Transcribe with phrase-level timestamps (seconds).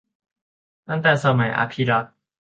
[0.87, 2.13] ตั้งแต่สมัยอภิรักษ์